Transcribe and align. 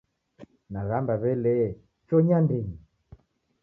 Naghamba 0.71 1.13
w'elee, 1.21 1.69
chonyi 2.07 2.31
andenyi! 2.37 2.75